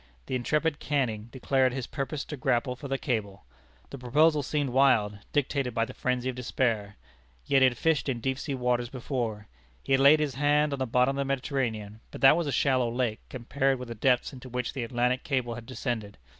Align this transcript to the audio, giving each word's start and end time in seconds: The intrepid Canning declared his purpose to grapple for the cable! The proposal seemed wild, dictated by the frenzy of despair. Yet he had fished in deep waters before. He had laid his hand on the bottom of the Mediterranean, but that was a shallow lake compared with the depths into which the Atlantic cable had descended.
The 0.25 0.33
intrepid 0.33 0.79
Canning 0.79 1.25
declared 1.25 1.73
his 1.73 1.85
purpose 1.85 2.25
to 2.25 2.35
grapple 2.35 2.75
for 2.75 2.87
the 2.87 2.97
cable! 2.97 3.45
The 3.91 3.99
proposal 3.99 4.41
seemed 4.41 4.71
wild, 4.71 5.19
dictated 5.31 5.75
by 5.75 5.85
the 5.85 5.93
frenzy 5.93 6.27
of 6.27 6.35
despair. 6.35 6.95
Yet 7.45 7.61
he 7.61 7.65
had 7.65 7.77
fished 7.77 8.09
in 8.09 8.19
deep 8.19 8.39
waters 8.49 8.89
before. 8.89 9.47
He 9.83 9.91
had 9.91 10.01
laid 10.01 10.19
his 10.19 10.33
hand 10.33 10.73
on 10.73 10.79
the 10.79 10.87
bottom 10.87 11.17
of 11.17 11.21
the 11.21 11.25
Mediterranean, 11.25 11.99
but 12.09 12.21
that 12.21 12.35
was 12.35 12.47
a 12.47 12.51
shallow 12.51 12.89
lake 12.89 13.19
compared 13.29 13.77
with 13.77 13.89
the 13.89 13.93
depths 13.93 14.33
into 14.33 14.49
which 14.49 14.73
the 14.73 14.83
Atlantic 14.83 15.23
cable 15.23 15.53
had 15.53 15.67
descended. 15.67 16.17